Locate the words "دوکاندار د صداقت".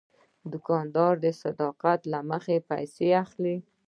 0.51-1.99